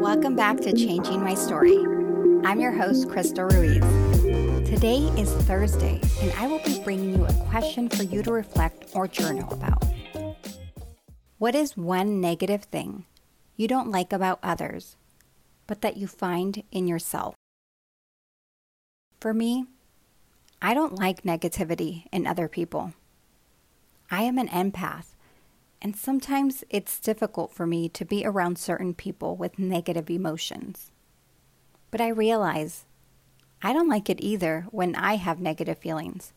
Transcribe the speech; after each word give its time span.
Welcome 0.00 0.36
back 0.36 0.58
to 0.62 0.72
Changing 0.72 1.22
My 1.22 1.34
Story. 1.34 1.76
I'm 2.44 2.60
your 2.60 2.72
host, 2.72 3.08
Crystal 3.08 3.44
Ruiz. 3.44 3.84
Today 4.68 5.10
is 5.16 5.30
Thursday, 5.44 6.00
and 6.20 6.32
I 6.32 6.46
will 6.46 6.60
be 6.64 6.82
bringing 6.82 7.14
you 7.14 7.26
a 7.26 7.32
question 7.50 7.88
for 7.88 8.02
you 8.02 8.22
to 8.22 8.32
reflect 8.32 8.86
or 8.94 9.06
journal 9.06 9.52
about. 9.52 9.84
What 11.38 11.54
is 11.54 11.76
one 11.76 12.20
negative 12.20 12.64
thing 12.64 13.04
you 13.56 13.68
don't 13.68 13.90
like 13.90 14.12
about 14.12 14.38
others, 14.42 14.96
but 15.66 15.82
that 15.82 15.96
you 15.96 16.06
find 16.06 16.62
in 16.72 16.88
yourself? 16.88 17.34
For 19.20 19.34
me, 19.34 19.66
I 20.60 20.74
don't 20.74 20.98
like 20.98 21.22
negativity 21.22 22.06
in 22.10 22.26
other 22.26 22.48
people. 22.48 22.94
I 24.10 24.22
am 24.22 24.38
an 24.38 24.48
empath, 24.48 25.14
and 25.80 25.96
sometimes 25.96 26.64
it's 26.70 26.98
difficult 27.00 27.52
for 27.52 27.66
me 27.66 27.88
to 27.90 28.04
be 28.04 28.24
around 28.24 28.58
certain 28.58 28.94
people 28.94 29.36
with 29.36 29.58
negative 29.58 30.10
emotions. 30.10 30.90
But 31.90 32.00
I 32.00 32.08
realize 32.08 32.84
I 33.62 33.72
don't 33.72 33.88
like 33.88 34.10
it 34.10 34.20
either 34.20 34.66
when 34.70 34.94
I 34.94 35.16
have 35.16 35.40
negative 35.40 35.78
feelings, 35.78 36.32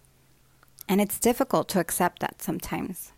and 0.87 1.01
it's 1.01 1.19
difficult 1.19 1.69
to 1.69 1.79
accept 1.79 2.19
that 2.19 2.41
sometimes. 2.41 3.11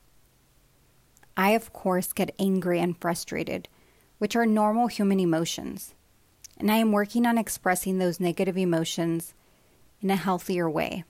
I, 1.36 1.52
of 1.52 1.74
course, 1.74 2.14
get 2.14 2.36
angry 2.38 2.80
and 2.80 2.98
frustrated, 3.00 3.68
which 4.18 4.36
are 4.36 4.46
normal 4.46 4.88
human 4.88 5.20
emotions, 5.20 5.94
and 6.58 6.72
I 6.72 6.78
am 6.78 6.92
working 6.92 7.26
on 7.26 7.38
expressing 7.38 7.98
those 7.98 8.20
negative 8.20 8.58
emotions 8.58 9.34
in 10.02 10.10
a 10.10 10.16
healthier 10.16 10.70
way 10.70 11.04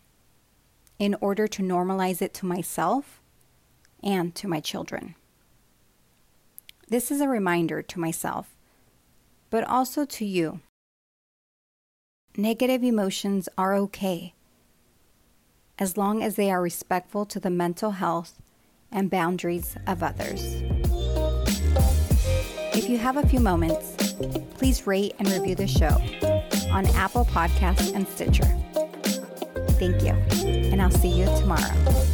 in 0.99 1.15
order 1.19 1.47
to 1.47 1.63
normalize 1.63 2.21
it 2.21 2.33
to 2.35 2.45
myself 2.45 3.19
and 4.03 4.35
to 4.35 4.47
my 4.47 4.59
children. 4.59 5.15
This 6.89 7.11
is 7.11 7.21
a 7.21 7.27
reminder 7.27 7.81
to 7.81 7.99
myself, 7.99 8.55
but 9.49 9.63
also 9.63 10.05
to 10.05 10.25
you. 10.25 10.59
Negative 12.35 12.83
emotions 12.83 13.47
are 13.57 13.75
okay 13.75 14.33
as 15.79 15.97
long 15.97 16.21
as 16.21 16.35
they 16.35 16.51
are 16.51 16.61
respectful 16.61 17.25
to 17.25 17.39
the 17.39 17.49
mental 17.49 17.91
health 17.91 18.41
and 18.91 19.09
boundaries 19.09 19.75
of 19.87 20.03
others. 20.03 20.61
If 22.75 22.89
you 22.89 22.97
have 22.97 23.17
a 23.17 23.27
few 23.27 23.39
moments, 23.39 23.95
please 24.55 24.85
rate 24.85 25.15
and 25.19 25.29
review 25.29 25.55
the 25.55 25.67
show 25.67 25.97
on 26.71 26.85
Apple 26.95 27.25
Podcasts 27.25 27.93
and 27.93 28.07
Stitcher. 28.07 28.45
Thank 29.79 30.03
you, 30.03 30.13
and 30.71 30.81
I'll 30.81 30.91
see 30.91 31.09
you 31.09 31.25
tomorrow. 31.37 32.12